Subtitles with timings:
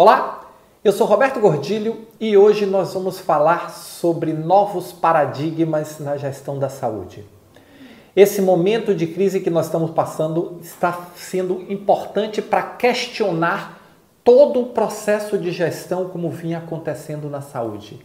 [0.00, 0.48] Olá,
[0.84, 6.68] eu sou Roberto Gordilho e hoje nós vamos falar sobre novos paradigmas na gestão da
[6.68, 7.26] saúde.
[8.14, 13.82] Esse momento de crise que nós estamos passando está sendo importante para questionar
[14.22, 17.98] todo o processo de gestão como vinha acontecendo na saúde.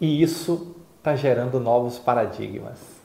[0.00, 3.01] E isso está gerando novos paradigmas.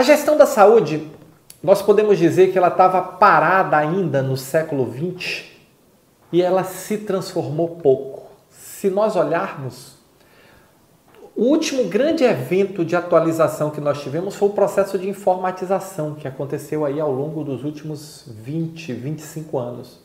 [0.00, 1.10] A gestão da saúde,
[1.62, 5.44] nós podemos dizer que ela estava parada ainda no século XX
[6.32, 8.22] e ela se transformou pouco.
[8.48, 9.98] Se nós olharmos,
[11.36, 16.26] o último grande evento de atualização que nós tivemos foi o processo de informatização que
[16.26, 20.00] aconteceu aí ao longo dos últimos 20, 25 anos.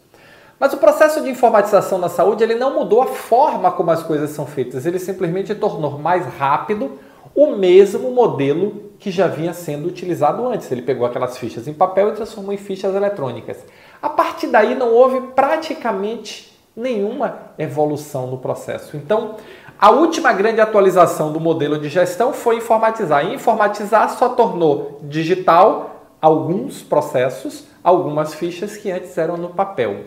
[0.59, 4.32] Mas o processo de informatização na saúde ele não mudou a forma como as coisas
[4.32, 6.99] são feitas, ele simplesmente tornou mais rápido
[7.34, 10.71] o mesmo modelo que já vinha sendo utilizado antes.
[10.71, 13.57] Ele pegou aquelas fichas em papel e transformou em fichas eletrônicas.
[14.02, 18.98] A partir daí não houve praticamente nenhuma evolução no processo.
[18.98, 19.35] Então,
[19.79, 23.26] a última grande atualização do modelo de gestão foi informatizar.
[23.26, 30.05] E informatizar só tornou digital alguns processos, algumas fichas que antes eram no papel.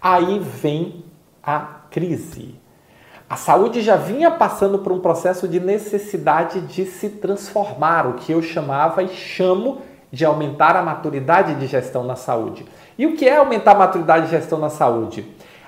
[0.00, 1.04] Aí vem
[1.42, 1.58] a
[1.90, 2.59] crise.
[3.30, 8.32] A saúde já vinha passando por um processo de necessidade de se transformar, o que
[8.32, 12.66] eu chamava e chamo de aumentar a maturidade de gestão na saúde.
[12.98, 15.24] E o que é aumentar a maturidade de gestão na saúde?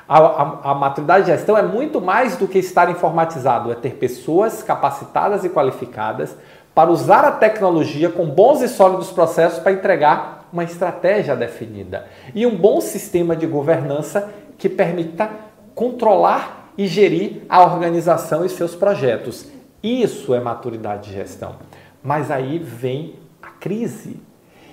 [0.08, 3.94] A, a, a, maturidade de gestão é muito mais do que estar informatizado, é ter
[3.94, 6.36] pessoas capacitadas e qualificadas
[6.74, 12.44] para usar a tecnologia com bons e sólidos processos para entregar uma estratégia definida e
[12.44, 15.30] um bom sistema de governança que permita
[15.76, 19.46] controlar e gerir a organização e seus projetos.
[19.82, 21.56] Isso é maturidade de gestão.
[22.02, 24.20] Mas aí vem a crise.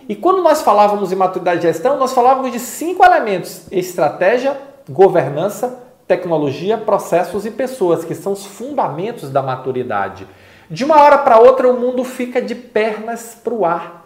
[0.08, 4.58] E quando nós falávamos em maturidade de gestão, nós falávamos de cinco elementos: estratégia,
[4.90, 10.28] governança, tecnologia, processos e pessoas, que são os fundamentos da maturidade.
[10.70, 13.99] De uma hora para outra, o mundo fica de pernas para o ar.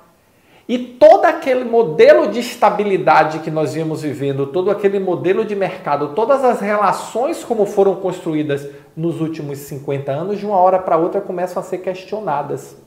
[0.68, 6.09] E todo aquele modelo de estabilidade que nós vimos vivendo, todo aquele modelo de mercado,
[6.16, 11.19] todas as relações como foram construídas nos últimos 50 anos, de uma hora para outra
[11.19, 12.78] começam a ser questionadas.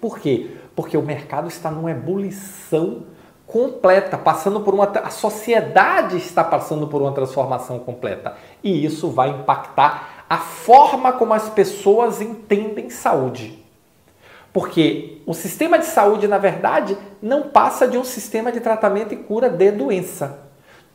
[0.00, 0.50] Por quê?
[0.76, 3.04] Porque o mercado está numa ebulição
[3.46, 8.36] completa, passando por uma a sociedade está passando por uma transformação completa.
[8.62, 13.66] E isso vai impactar a forma como as pessoas entendem saúde.
[14.52, 19.16] Porque o sistema de saúde, na verdade, não passa de um sistema de tratamento e
[19.16, 20.38] cura de doença.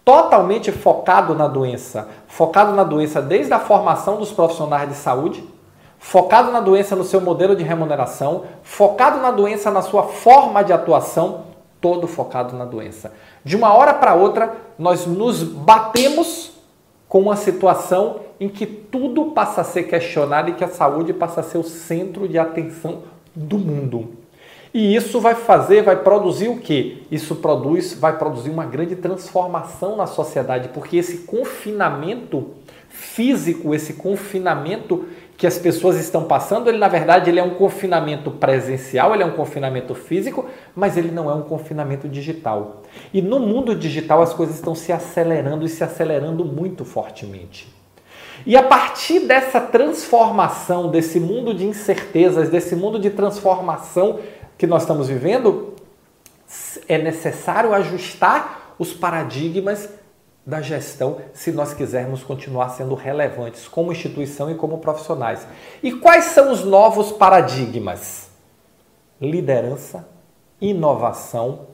[0.03, 2.07] Totalmente focado na doença.
[2.27, 5.47] Focado na doença desde a formação dos profissionais de saúde,
[5.99, 10.73] focado na doença no seu modelo de remuneração, focado na doença na sua forma de
[10.73, 11.45] atuação,
[11.79, 13.13] todo focado na doença.
[13.43, 16.51] De uma hora para outra, nós nos batemos
[17.07, 21.39] com uma situação em que tudo passa a ser questionado e que a saúde passa
[21.41, 23.03] a ser o centro de atenção
[23.35, 24.09] do mundo.
[24.73, 27.05] E isso vai fazer, vai produzir o que?
[27.11, 32.47] Isso produz, vai produzir uma grande transformação na sociedade, porque esse confinamento
[32.89, 35.05] físico, esse confinamento
[35.37, 39.25] que as pessoas estão passando, ele na verdade ele é um confinamento presencial, ele é
[39.25, 40.45] um confinamento físico,
[40.75, 42.81] mas ele não é um confinamento digital.
[43.13, 47.72] E no mundo digital as coisas estão se acelerando e se acelerando muito fortemente.
[48.45, 54.19] E a partir dessa transformação, desse mundo de incertezas, desse mundo de transformação
[54.57, 55.73] que nós estamos vivendo,
[56.87, 59.89] é necessário ajustar os paradigmas
[60.45, 65.47] da gestão se nós quisermos continuar sendo relevantes como instituição e como profissionais.
[65.81, 68.29] E quais são os novos paradigmas?
[69.21, 70.07] Liderança,
[70.59, 71.67] inovação,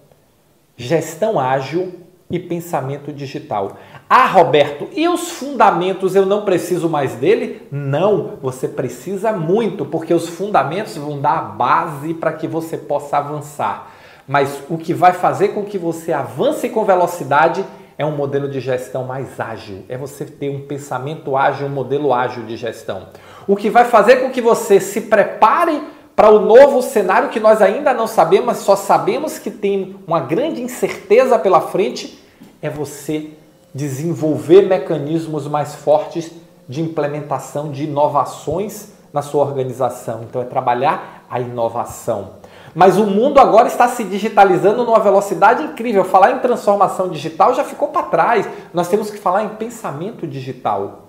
[0.78, 3.78] gestão ágil e pensamento digital.
[4.08, 7.68] Ah, Roberto, e os fundamentos eu não preciso mais dele?
[7.72, 13.18] Não, você precisa muito, porque os fundamentos vão dar a base para que você possa
[13.18, 13.92] avançar.
[14.28, 17.66] Mas o que vai fazer com que você avance com velocidade
[17.98, 19.84] é um modelo de gestão mais ágil.
[19.90, 23.08] É você ter um pensamento ágil, um modelo ágil de gestão.
[23.48, 25.82] O que vai fazer com que você se prepare
[26.20, 30.62] para o novo cenário que nós ainda não sabemos, só sabemos que tem uma grande
[30.62, 32.22] incerteza pela frente,
[32.62, 33.30] é você
[33.74, 36.30] desenvolver mecanismos mais fortes
[36.68, 40.26] de implementação de inovações na sua organização.
[40.30, 42.32] Então, é trabalhar a inovação.
[42.76, 46.04] Mas o mundo agora está se digitalizando numa velocidade incrível.
[46.04, 48.46] Falar em transformação digital já ficou para trás.
[48.74, 51.09] Nós temos que falar em pensamento digital.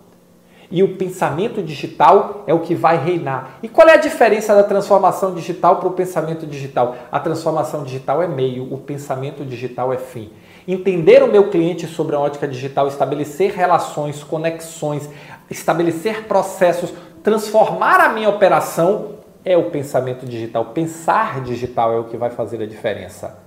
[0.70, 3.58] E o pensamento digital é o que vai reinar.
[3.61, 6.96] E qual é a diferença da transformação digital para o pensamento digital?
[7.11, 10.31] A transformação digital é meio, o pensamento digital é fim.
[10.69, 15.11] Entender o meu cliente sobre a ótica digital, estabelecer relações, conexões,
[15.50, 20.67] estabelecer processos, transformar a minha operação é o pensamento digital.
[20.67, 23.38] Pensar digital é o que vai fazer a diferença.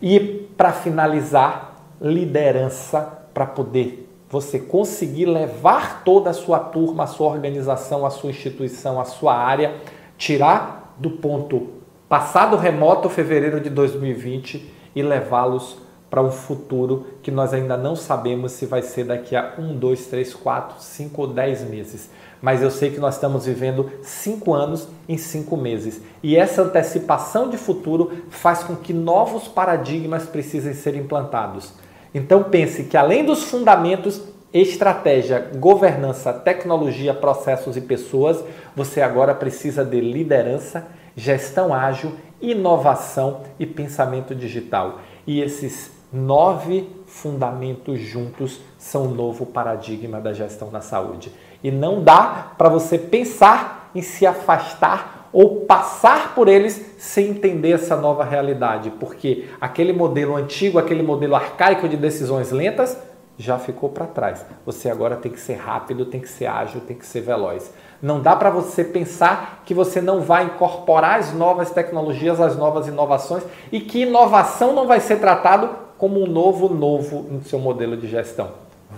[0.00, 0.18] E
[0.56, 8.04] para finalizar, liderança para poder você conseguir levar toda a sua turma, a sua organização,
[8.04, 9.76] a sua instituição, a sua área,
[10.18, 11.68] tirar do ponto
[12.08, 15.78] passado remoto, fevereiro de 2020, e levá-los
[16.10, 20.06] para um futuro que nós ainda não sabemos se vai ser daqui a um, dois,
[20.06, 22.10] três, quatro, cinco ou dez meses
[22.44, 26.02] mas eu sei que nós estamos vivendo cinco anos em cinco meses.
[26.22, 31.72] E essa antecipação de futuro faz com que novos paradigmas precisem ser implantados.
[32.14, 34.22] Então pense que além dos fundamentos,
[34.52, 38.44] estratégia, governança, tecnologia, processos e pessoas,
[38.76, 45.00] você agora precisa de liderança, gestão ágil, inovação e pensamento digital.
[45.26, 51.32] E esses nove fundamentos juntos são o novo paradigma da gestão da saúde.
[51.62, 57.72] E não dá para você pensar em se afastar ou passar por eles sem entender
[57.72, 62.96] essa nova realidade, porque aquele modelo antigo, aquele modelo arcaico de decisões lentas
[63.36, 64.46] já ficou para trás.
[64.64, 67.74] Você agora tem que ser rápido, tem que ser ágil, tem que ser veloz.
[68.00, 72.86] Não dá para você pensar que você não vai incorporar as novas tecnologias, as novas
[72.86, 73.42] inovações
[73.72, 78.06] e que inovação não vai ser tratado como um novo novo no seu modelo de
[78.06, 78.52] gestão.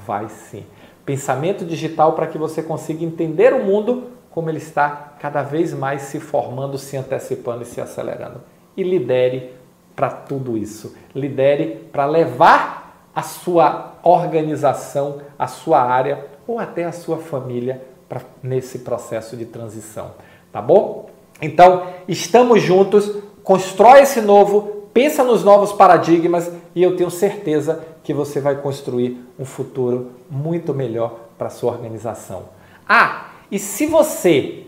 [0.06, 0.66] Vai sim
[1.06, 6.02] pensamento digital para que você consiga entender o mundo como ele está cada vez mais
[6.02, 8.42] se formando, se antecipando e se acelerando.
[8.76, 9.54] E lidere
[9.94, 10.94] para tudo isso.
[11.14, 18.20] Lidere para levar a sua organização, a sua área ou até a sua família pra,
[18.42, 20.10] nesse processo de transição.
[20.52, 21.08] Tá bom?
[21.40, 23.10] Então, estamos juntos,
[23.42, 29.18] constrói esse novo, pensa nos novos paradigmas e eu tenho certeza que você vai construir
[29.38, 32.50] um futuro muito melhor para sua organização.
[32.86, 34.64] Ah, e se você